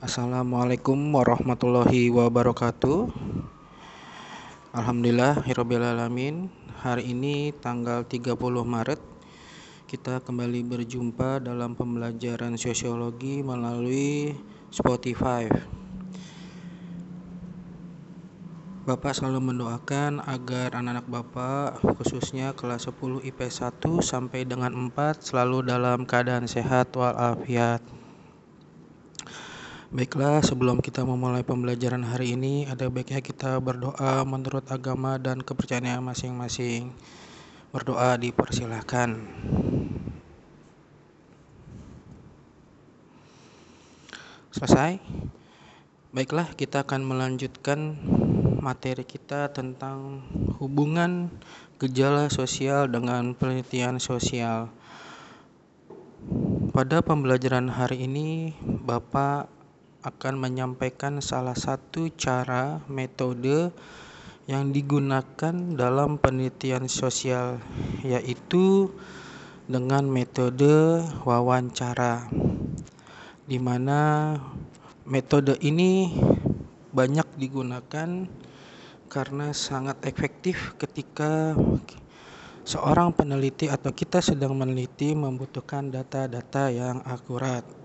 [0.00, 3.12] Assalamualaikum warahmatullahi wabarakatuh.
[4.72, 6.48] Alhamdulillah Alamin.
[6.80, 8.32] Hari ini tanggal 30
[8.64, 8.96] Maret
[9.84, 14.32] Kita kembali berjumpa dalam pembelajaran sosiologi melalui
[14.72, 15.52] Spotify.
[18.88, 25.68] Bapak selalu mendoakan agar anak-anak Bapak khususnya kelas 10 IP 1 sampai dengan 4 selalu
[25.68, 27.99] dalam keadaan sehat walafiat
[29.90, 35.98] Baiklah, sebelum kita memulai pembelajaran hari ini, ada baiknya kita berdoa menurut agama dan kepercayaan
[35.98, 36.94] masing-masing.
[37.74, 39.18] Berdoa dipersilahkan.
[44.54, 45.02] Selesai?
[46.14, 47.98] Baiklah, kita akan melanjutkan
[48.62, 50.22] materi kita tentang
[50.62, 51.34] hubungan
[51.82, 54.70] gejala sosial dengan penelitian sosial.
[56.70, 59.59] Pada pembelajaran hari ini, Bapak
[60.00, 63.68] akan menyampaikan salah satu cara metode
[64.48, 67.60] yang digunakan dalam penelitian sosial
[68.02, 68.90] yaitu
[69.70, 72.26] dengan metode wawancara
[73.46, 74.34] di mana
[75.06, 76.10] metode ini
[76.90, 78.26] banyak digunakan
[79.10, 81.58] karena sangat efektif ketika
[82.62, 87.79] seorang peneliti atau kita sedang meneliti membutuhkan data-data yang akurat.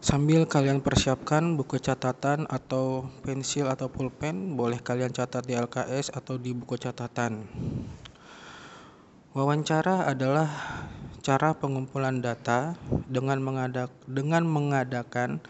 [0.00, 6.40] Sambil kalian persiapkan buku catatan atau pensil atau pulpen, boleh kalian catat di LKS atau
[6.40, 7.44] di buku catatan.
[9.36, 10.48] Wawancara adalah
[11.20, 12.80] cara pengumpulan data
[13.12, 15.44] dengan, mengadak, dengan mengadakan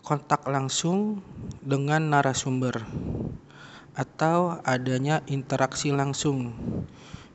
[0.00, 1.20] kontak langsung
[1.60, 2.80] dengan narasumber
[3.92, 6.56] atau adanya interaksi langsung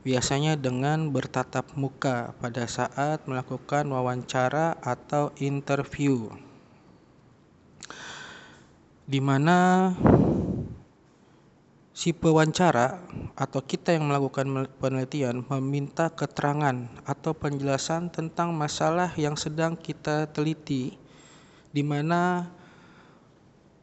[0.00, 6.32] biasanya dengan bertatap muka pada saat melakukan wawancara atau interview,
[9.04, 9.92] di mana
[11.92, 12.96] si pewawancara
[13.36, 20.96] atau kita yang melakukan penelitian meminta keterangan atau penjelasan tentang masalah yang sedang kita teliti,
[21.76, 22.48] di mana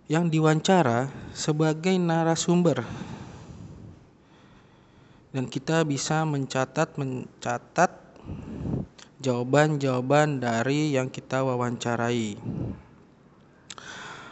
[0.10, 2.82] yang diwawancara sebagai narasumber
[5.38, 7.94] dan kita bisa mencatat mencatat
[9.22, 12.42] jawaban-jawaban dari yang kita wawancarai.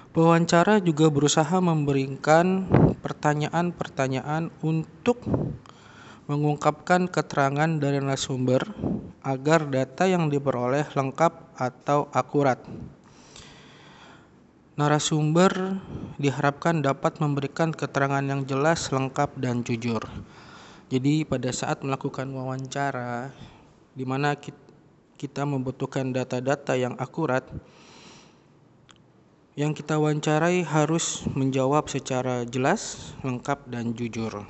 [0.09, 2.65] Pewawancara juga berusaha memberikan
[3.05, 5.21] pertanyaan-pertanyaan untuk
[6.25, 8.65] mengungkapkan keterangan dari narasumber
[9.21, 12.57] agar data yang diperoleh lengkap atau akurat.
[14.73, 15.77] Narasumber
[16.17, 20.01] diharapkan dapat memberikan keterangan yang jelas, lengkap, dan jujur.
[20.95, 23.27] Jadi pada saat melakukan wawancara
[23.91, 24.31] di mana
[25.19, 27.43] kita membutuhkan data-data yang akurat
[29.59, 34.47] yang kita wawancarai harus menjawab secara jelas, lengkap dan jujur.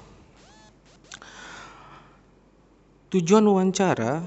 [3.10, 4.22] Tujuan wawancara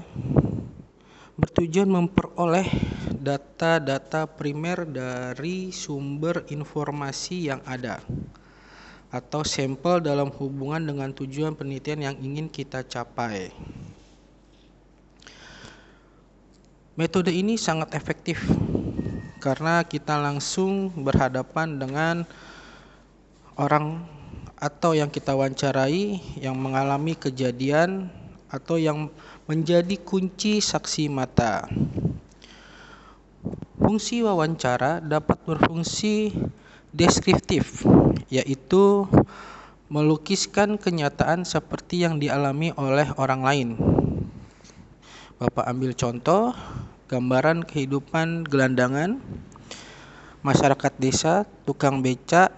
[1.39, 2.67] bertujuan memperoleh
[3.15, 8.03] data-data primer dari sumber informasi yang ada
[9.09, 13.49] atau sampel dalam hubungan dengan tujuan penelitian yang ingin kita capai.
[16.93, 18.37] Metode ini sangat efektif
[19.39, 22.15] karena kita langsung berhadapan dengan
[23.55, 24.03] orang
[24.59, 28.11] atau yang kita wawancarai yang mengalami kejadian
[28.51, 29.07] atau yang
[29.47, 31.65] menjadi kunci saksi mata.
[33.79, 36.35] Fungsi wawancara dapat berfungsi
[36.93, 37.85] deskriptif,
[38.29, 39.05] yaitu
[39.89, 43.69] melukiskan kenyataan seperti yang dialami oleh orang lain.
[45.41, 46.53] Bapak ambil contoh
[47.09, 49.17] gambaran kehidupan gelandangan,
[50.45, 52.53] masyarakat desa, tukang becak,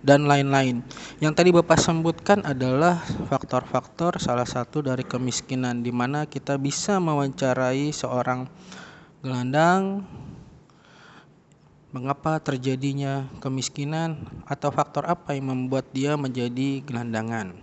[0.00, 0.80] dan lain-lain.
[1.18, 7.90] Yang tadi Bapak sebutkan adalah faktor-faktor salah satu dari kemiskinan di mana kita bisa mewawancarai
[7.90, 8.46] seorang
[9.20, 10.06] gelandang
[11.88, 17.56] mengapa terjadinya kemiskinan atau faktor apa yang membuat dia menjadi gelandangan.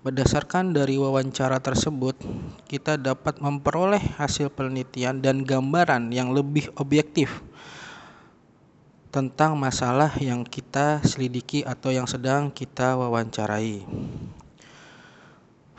[0.00, 2.16] Berdasarkan dari wawancara tersebut,
[2.64, 7.44] kita dapat memperoleh hasil penelitian dan gambaran yang lebih objektif
[9.12, 13.84] tentang masalah yang kita selidiki atau yang sedang kita wawancarai.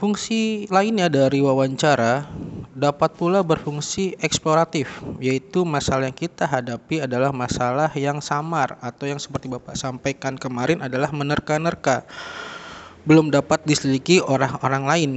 [0.01, 2.25] Fungsi lainnya dari wawancara
[2.73, 4.89] dapat pula berfungsi eksploratif,
[5.21, 10.81] yaitu masalah yang kita hadapi adalah masalah yang samar atau yang seperti Bapak sampaikan kemarin
[10.81, 12.01] adalah menerka-nerka,
[13.05, 15.11] belum dapat diselidiki orang-orang lain.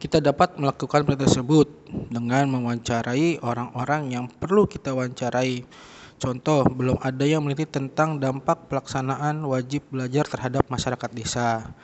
[0.00, 1.68] Kita dapat melakukan penelitian tersebut
[2.08, 5.68] dengan mewawancarai orang-orang yang perlu kita wawancarai.
[6.16, 11.76] Contoh, belum ada yang meneliti tentang dampak pelaksanaan wajib belajar terhadap masyarakat desa,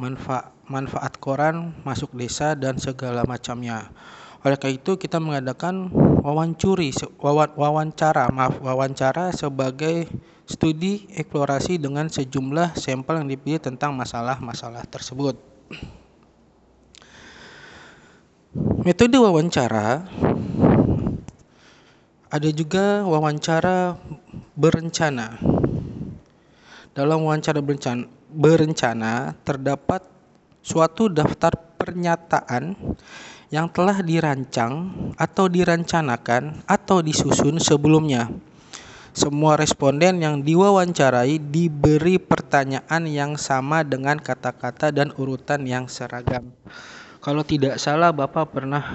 [0.00, 3.92] manfaat, manfaat koran masuk desa, dan segala macamnya.
[4.40, 5.92] Oleh karena itu kita mengadakan
[6.24, 10.08] wawancuri, wawancara, maaf, wawancara sebagai
[10.48, 15.36] studi eksplorasi dengan sejumlah sampel yang dipilih tentang masalah-masalah tersebut.
[18.80, 20.08] Metode wawancara
[22.32, 24.00] ada juga wawancara
[24.56, 25.36] berencana.
[26.96, 30.06] Dalam wawancara berencana, berencana terdapat
[30.62, 32.78] suatu daftar pernyataan
[33.50, 38.30] yang telah dirancang atau dirancanakan atau disusun sebelumnya.
[39.10, 46.54] Semua responden yang diwawancarai diberi pertanyaan yang sama dengan kata-kata dan urutan yang seragam.
[47.18, 48.86] Kalau tidak salah Bapak pernah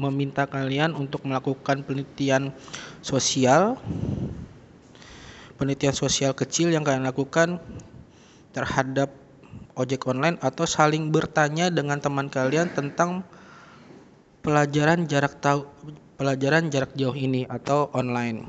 [0.00, 2.48] meminta kalian untuk melakukan penelitian
[3.04, 3.76] sosial
[5.60, 7.60] penelitian sosial kecil yang kalian lakukan
[8.50, 9.14] terhadap
[9.78, 13.22] ojek online atau saling bertanya dengan teman kalian tentang
[14.40, 15.68] pelajaran jarak tahu
[16.20, 18.44] pelajaran jarak jauh ini atau online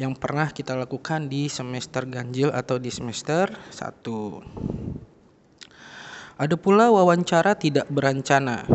[0.00, 3.78] yang pernah kita lakukan di semester ganjil atau di semester 1.
[6.42, 8.66] Ada pula wawancara tidak berencana.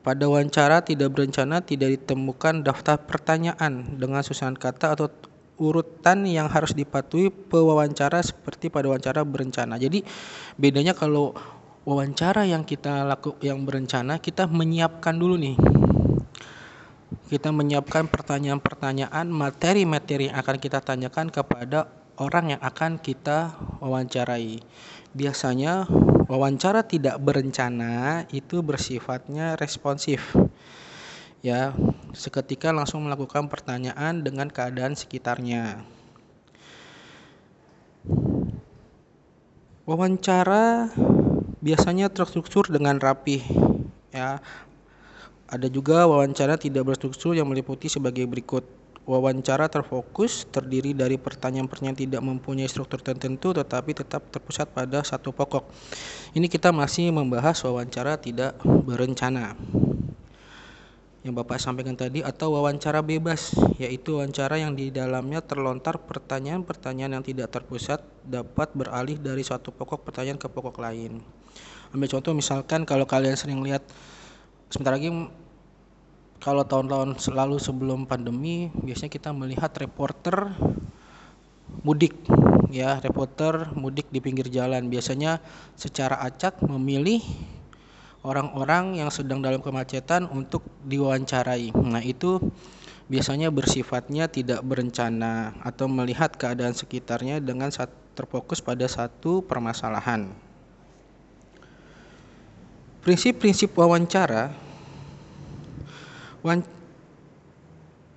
[0.00, 5.12] Pada wawancara tidak berencana tidak ditemukan daftar pertanyaan dengan susunan kata atau
[5.58, 9.78] urutan yang harus dipatuhi pewawancara seperti pada wawancara berencana.
[9.78, 10.02] Jadi
[10.58, 11.34] bedanya kalau
[11.86, 15.56] wawancara yang kita laku yang berencana kita menyiapkan dulu nih.
[17.24, 21.88] Kita menyiapkan pertanyaan-pertanyaan materi-materi yang akan kita tanyakan kepada
[22.20, 24.60] orang yang akan kita wawancarai.
[25.14, 25.88] Biasanya
[26.26, 30.34] wawancara tidak berencana itu bersifatnya responsif.
[31.44, 31.76] Ya,
[32.16, 35.84] seketika langsung melakukan pertanyaan dengan keadaan sekitarnya.
[39.84, 40.88] Wawancara
[41.60, 43.44] biasanya terstruktur dengan rapi.
[44.08, 44.40] Ya.
[45.44, 48.64] Ada juga wawancara tidak berstruktur yang meliputi sebagai berikut
[49.04, 55.68] Wawancara terfokus terdiri dari pertanyaan-pertanyaan tidak mempunyai struktur tertentu tetapi tetap terpusat pada satu pokok.
[56.32, 59.60] Ini kita masih membahas wawancara tidak berencana.
[61.24, 67.24] Yang Bapak sampaikan tadi atau wawancara bebas, yaitu wawancara yang di dalamnya terlontar pertanyaan-pertanyaan yang
[67.24, 71.24] tidak terpusat dapat beralih dari suatu pokok pertanyaan ke pokok lain.
[71.96, 73.80] Ambil contoh misalkan kalau kalian sering lihat
[74.68, 75.08] sebentar lagi
[76.44, 80.52] kalau tahun-tahun selalu sebelum pandemi biasanya kita melihat reporter
[81.80, 82.12] mudik
[82.68, 85.40] ya reporter mudik di pinggir jalan biasanya
[85.72, 87.24] secara acak memilih
[88.24, 92.40] orang-orang yang sedang dalam kemacetan untuk diwawancarai nah itu
[93.06, 97.68] biasanya bersifatnya tidak berencana atau melihat keadaan sekitarnya dengan
[98.16, 100.32] terfokus pada satu permasalahan
[103.04, 104.56] prinsip-prinsip wawancara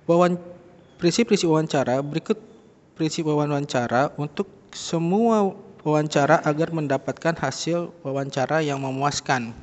[0.08, 0.40] wawan
[0.96, 2.40] prinsip-prinsip wawancara berikut
[2.96, 5.54] prinsip wawancara untuk semua
[5.86, 9.54] wawancara agar mendapatkan hasil wawancara yang memuaskan.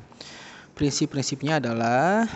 [0.76, 2.28] Prinsip-prinsipnya adalah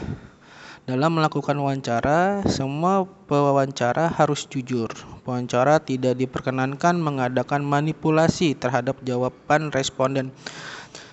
[0.87, 4.87] dalam melakukan wawancara, semua pewawancara harus jujur.
[5.27, 10.31] Wawancara tidak diperkenankan mengadakan manipulasi terhadap jawaban responden.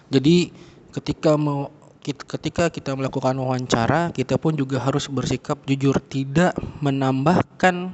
[0.06, 0.54] Jadi
[0.95, 1.75] ketika mau
[2.06, 7.90] ketika kita melakukan wawancara, kita pun juga harus bersikap jujur, tidak menambahkan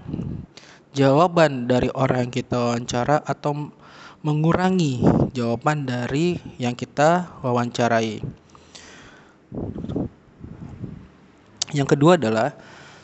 [0.92, 3.72] jawaban dari orang yang kita wawancara atau
[4.20, 5.00] mengurangi
[5.32, 8.41] jawaban dari yang kita wawancarai.
[11.72, 12.52] Yang kedua adalah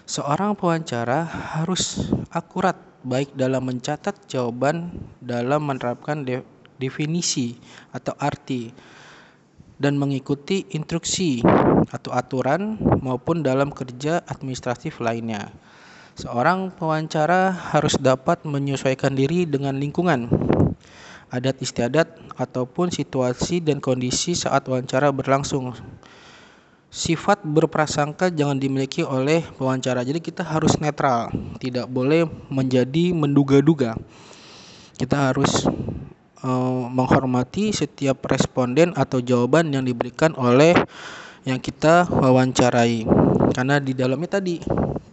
[0.05, 1.25] seorang pewawancara
[1.57, 4.93] harus akurat baik dalam mencatat jawaban
[5.25, 6.27] dalam menerapkan
[6.77, 7.57] definisi
[7.97, 8.69] atau arti
[9.79, 11.41] dan mengikuti instruksi
[11.89, 15.49] atau aturan maupun dalam kerja administratif lainnya.
[16.19, 20.27] Seorang pewawancara harus dapat menyesuaikan diri dengan lingkungan,
[21.31, 25.79] adat istiadat, ataupun situasi dan kondisi saat wawancara berlangsung.
[26.89, 30.01] Sifat berprasangka jangan dimiliki oleh pewawancara.
[30.09, 31.29] Jadi kita harus netral,
[31.61, 33.93] tidak boleh menjadi menduga-duga.
[34.97, 35.69] Kita harus
[36.43, 40.75] uh, menghormati setiap responden atau jawaban yang diberikan oleh
[41.47, 43.09] yang kita wawancarai
[43.53, 44.61] karena di dalamnya tadi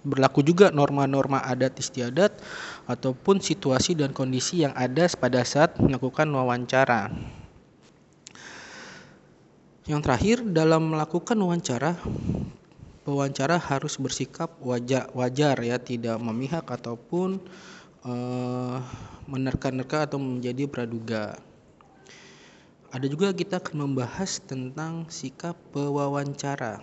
[0.05, 2.38] berlaku juga norma-norma adat istiadat
[2.86, 7.10] ataupun situasi dan kondisi yang ada pada saat melakukan wawancara.
[9.85, 11.93] Yang terakhir dalam melakukan wawancara
[13.05, 17.37] pewawancara harus bersikap wajar, wajar ya, tidak memihak ataupun
[18.01, 18.81] uh,
[19.29, 21.37] menerka-nerka atau menjadi praduga.
[22.89, 26.81] Ada juga kita akan membahas tentang sikap pewawancara.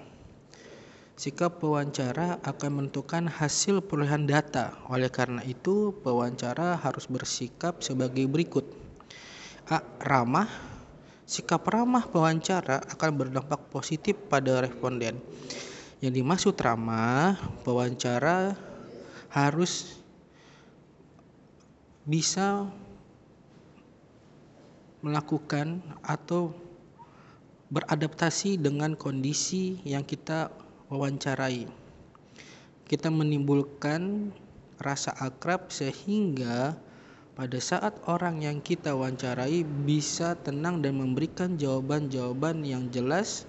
[1.19, 4.79] Sikap pewawancara akan menentukan hasil perolehan data.
[4.87, 8.65] Oleh karena itu, pewawancara harus bersikap sebagai berikut.
[9.67, 9.83] A.
[9.99, 10.72] Ramah.
[11.33, 15.17] Sikap ramah pewawancara akan berdampak positif pada responden.
[16.05, 18.53] Yang dimaksud ramah, pewawancara
[19.33, 19.97] harus
[22.05, 22.69] bisa
[25.01, 26.53] melakukan atau
[27.73, 30.53] beradaptasi dengan kondisi yang kita
[30.93, 31.65] wawancarai.
[32.85, 34.29] Kita menimbulkan
[34.77, 36.77] rasa akrab sehingga
[37.33, 43.49] pada saat orang yang kita wawancarai bisa tenang dan memberikan jawaban-jawaban yang jelas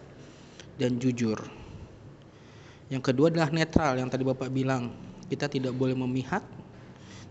[0.80, 1.36] dan jujur.
[2.88, 4.94] Yang kedua adalah netral yang tadi Bapak bilang.
[5.24, 6.46] Kita tidak boleh memihak,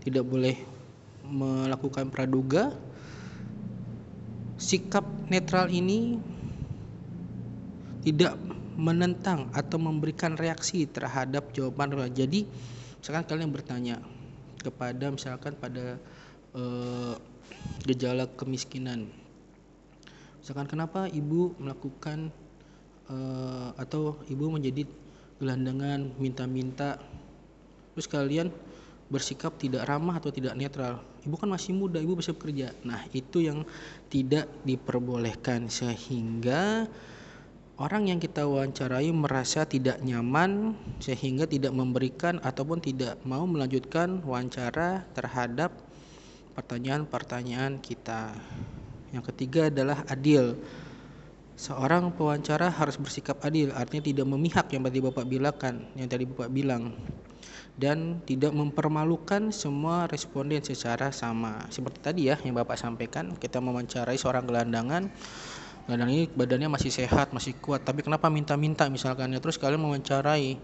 [0.03, 0.59] tidak boleh
[1.23, 2.75] melakukan praduga.
[4.59, 6.19] Sikap netral ini
[8.03, 8.35] tidak
[8.75, 11.95] menentang atau memberikan reaksi terhadap jawaban.
[12.11, 12.43] Jadi,
[12.99, 13.95] misalkan kalian bertanya
[14.59, 15.95] kepada misalkan pada
[16.53, 17.15] uh,
[17.85, 19.09] gejala kemiskinan.
[20.39, 22.31] Misalkan kenapa ibu melakukan
[23.09, 24.87] uh, atau ibu menjadi
[25.41, 27.01] gelandangan minta-minta
[27.93, 28.49] terus kalian
[29.11, 33.43] bersikap tidak ramah atau tidak netral ibu kan masih muda ibu bisa bekerja nah itu
[33.43, 33.61] yang
[34.09, 36.87] tidak diperbolehkan sehingga
[37.77, 45.05] orang yang kita wawancarai merasa tidak nyaman sehingga tidak memberikan ataupun tidak mau melanjutkan wawancara
[45.13, 45.75] terhadap
[46.53, 48.33] pertanyaan-pertanyaan kita
[49.13, 50.57] yang ketiga adalah adil
[51.53, 56.49] Seorang pewawancara harus bersikap adil, artinya tidak memihak yang tadi Bapak bilangkan, yang tadi Bapak
[56.49, 56.97] bilang
[57.77, 61.69] dan tidak mempermalukan semua responden secara sama.
[61.69, 65.13] Seperti tadi ya yang Bapak sampaikan, kita mewawancarai seorang gelandangan
[65.85, 70.57] gelandang ini badannya masih sehat, masih kuat, tapi kenapa minta-minta misalkan ya terus kalian mewawancarai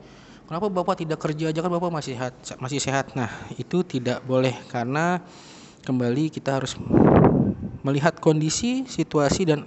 [0.49, 3.13] Kenapa Bapak tidak kerja aja kan Bapak masih sehat, masih sehat.
[3.13, 3.29] Nah,
[3.61, 5.21] itu tidak boleh karena
[5.83, 6.75] kembali kita harus
[7.83, 9.65] melihat kondisi, situasi dan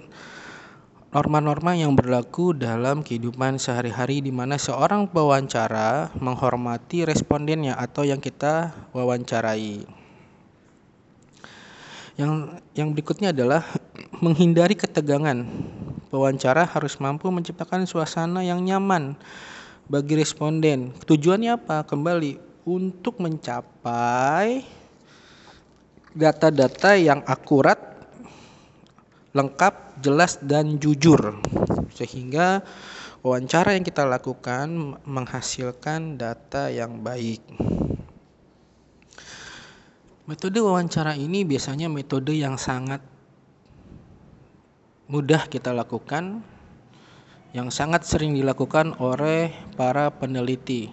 [1.13, 8.73] norma-norma yang berlaku dalam kehidupan sehari-hari di mana seorang pewawancara menghormati respondennya atau yang kita
[8.97, 9.85] wawancarai.
[12.17, 12.31] Yang
[12.73, 13.61] yang berikutnya adalah
[14.25, 15.45] menghindari ketegangan.
[16.09, 19.17] Pewawancara harus mampu menciptakan suasana yang nyaman
[19.89, 20.93] bagi responden.
[21.09, 21.81] Tujuannya apa?
[21.85, 22.37] Kembali
[22.69, 24.61] untuk mencapai
[26.13, 27.77] data-data yang akurat
[29.33, 31.41] lengkap, jelas dan jujur.
[31.93, 32.61] Sehingga
[33.25, 37.41] wawancara yang kita lakukan menghasilkan data yang baik.
[40.23, 43.03] Metode wawancara ini biasanya metode yang sangat
[45.11, 46.39] mudah kita lakukan,
[47.51, 50.89] yang sangat sering dilakukan oleh para peneliti.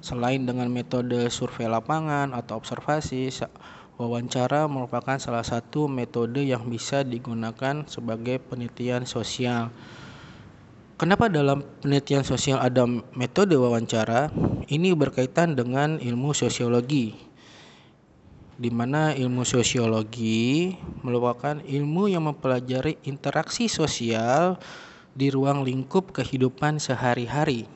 [0.00, 3.28] Selain dengan metode survei lapangan atau observasi,
[4.00, 9.68] Wawancara merupakan salah satu metode yang bisa digunakan sebagai penelitian sosial.
[10.96, 14.32] Kenapa dalam penelitian sosial ada metode wawancara?
[14.72, 17.12] Ini berkaitan dengan ilmu sosiologi.
[18.56, 20.72] Di mana ilmu sosiologi
[21.04, 24.56] merupakan ilmu yang mempelajari interaksi sosial
[25.12, 27.68] di ruang lingkup kehidupan sehari-hari.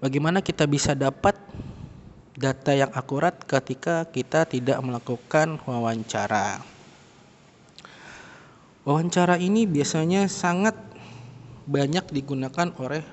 [0.00, 1.36] Bagaimana kita bisa dapat
[2.32, 6.64] data yang akurat ketika kita tidak melakukan wawancara.
[8.82, 10.74] Wawancara ini biasanya sangat
[11.68, 13.06] banyak digunakan oleh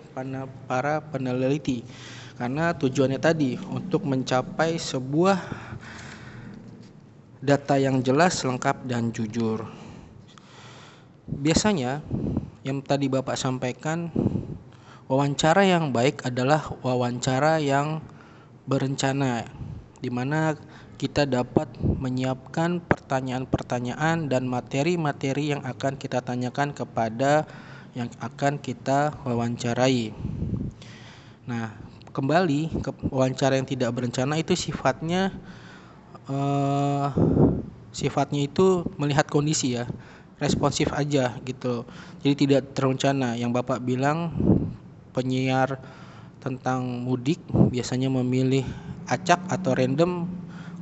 [0.65, 1.85] para peneliti
[2.39, 5.37] karena tujuannya tadi untuk mencapai sebuah
[7.43, 9.67] data yang jelas, lengkap dan jujur.
[11.29, 12.01] Biasanya
[12.65, 14.09] yang tadi Bapak sampaikan
[15.05, 18.01] wawancara yang baik adalah wawancara yang
[18.69, 19.49] berencana
[19.99, 20.53] di mana
[21.01, 27.49] kita dapat menyiapkan pertanyaan-pertanyaan dan materi-materi yang akan kita tanyakan kepada
[27.97, 30.13] yang akan kita wawancarai.
[31.49, 31.73] Nah,
[32.13, 35.33] kembali ke wawancara yang tidak berencana itu sifatnya
[36.29, 37.09] uh,
[37.89, 39.89] sifatnya itu melihat kondisi ya,
[40.37, 41.87] responsif aja gitu.
[42.21, 43.33] Jadi tidak terencana.
[43.33, 44.35] Yang Bapak bilang
[45.15, 45.81] penyiar
[46.39, 48.63] tentang mudik biasanya memilih
[49.07, 50.27] acak atau random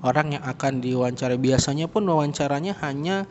[0.06, 3.26] orang yang akan diwawancara biasanya pun wawancaranya hanya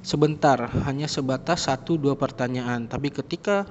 [0.00, 0.56] sebentar,
[0.88, 2.88] hanya sebatas satu dua pertanyaan.
[2.88, 3.68] Tapi ketika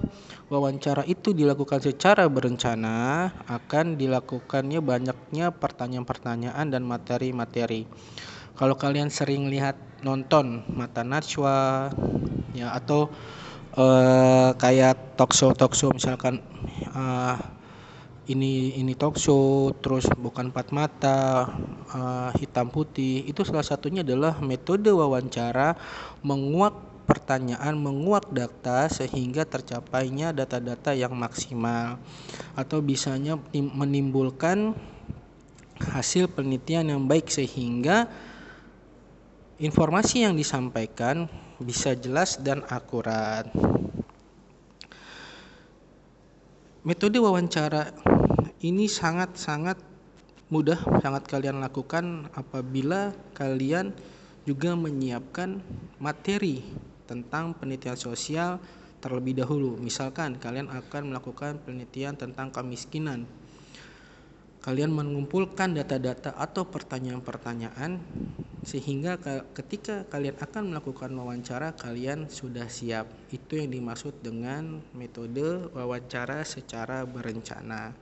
[0.51, 7.89] wawancara itu dilakukan secara berencana, akan dilakukannya banyaknya pertanyaan-pertanyaan dan materi-materi.
[8.57, 11.89] Kalau kalian sering lihat nonton Mata Najwa
[12.57, 13.09] ya atau
[13.77, 16.41] uh, kayak talk show misalkan
[16.93, 17.37] uh,
[18.27, 21.47] ini ini talk show terus bukan empat mata
[21.95, 25.79] uh, hitam putih itu salah satunya adalah metode wawancara
[26.27, 26.75] menguak
[27.07, 31.95] pertanyaan menguak data sehingga tercapainya data-data yang maksimal
[32.59, 34.75] atau bisanya menimbulkan
[35.79, 38.11] hasil penelitian yang baik sehingga
[39.55, 41.31] informasi yang disampaikan
[41.63, 43.47] bisa jelas dan akurat.
[46.83, 47.91] Metode wawancara
[48.65, 49.77] ini sangat-sangat
[50.49, 53.91] mudah sangat kalian lakukan apabila kalian
[54.47, 55.59] juga menyiapkan
[55.99, 56.63] materi
[57.03, 58.57] tentang penelitian sosial
[59.03, 59.77] terlebih dahulu.
[59.77, 63.27] Misalkan kalian akan melakukan penelitian tentang kemiskinan.
[64.63, 68.01] Kalian mengumpulkan data-data atau pertanyaan-pertanyaan
[68.67, 69.15] sehingga
[69.55, 73.07] ketika kalian akan melakukan wawancara kalian sudah siap.
[73.31, 77.95] Itu yang dimaksud dengan metode wawancara secara berencana.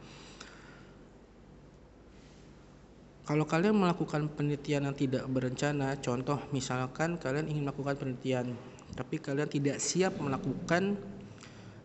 [3.25, 8.53] Kalau kalian melakukan penelitian yang tidak berencana, contoh misalkan kalian ingin melakukan penelitian,
[8.93, 10.93] tapi kalian tidak siap melakukan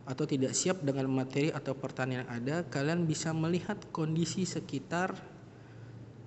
[0.05, 5.17] atau tidak siap dengan materi atau pertanyaan yang ada, kalian bisa melihat kondisi sekitar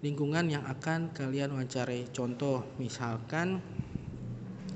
[0.01, 2.09] lingkungan yang akan kalian wawancarai.
[2.09, 3.61] Contoh, misalkan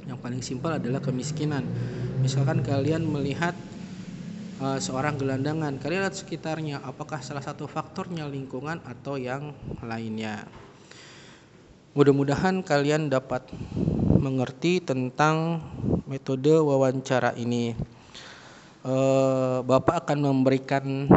[0.05, 1.65] yang paling simpel adalah kemiskinan.
[2.21, 3.57] Misalkan kalian melihat
[4.61, 5.77] uh, seorang gelandangan.
[5.77, 10.45] Kalian lihat sekitarnya, apakah salah satu faktornya lingkungan atau yang lainnya.
[11.97, 13.49] Mudah-mudahan kalian dapat
[14.21, 15.65] mengerti tentang
[16.05, 17.73] metode wawancara ini.
[18.85, 21.09] Uh, Bapak akan memberikan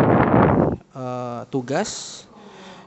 [0.96, 2.24] uh, tugas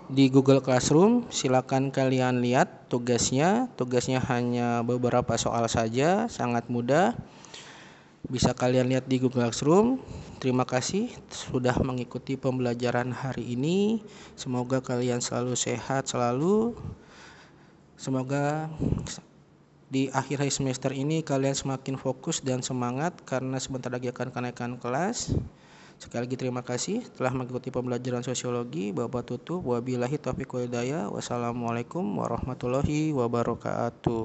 [0.10, 1.30] di Google Classroom.
[1.30, 3.70] Silakan kalian lihat tugasnya.
[3.78, 7.14] Tugasnya hanya beberapa soal saja, sangat mudah.
[8.24, 10.00] Bisa kalian lihat di Google Classroom.
[10.40, 14.00] Terima kasih sudah mengikuti pembelajaran hari ini.
[14.40, 16.72] Semoga kalian selalu sehat selalu.
[18.00, 18.72] Semoga
[19.92, 25.36] di akhir semester ini kalian semakin fokus dan semangat karena sebentar lagi akan kenaikan kelas.
[26.00, 28.96] Sekali lagi terima kasih telah mengikuti pembelajaran sosiologi.
[28.96, 29.64] Bapak tutup.
[29.68, 31.12] Wabillahi taufiq walhidayah.
[31.12, 34.22] Wassalamualaikum warahmatullahi wabarakatuh.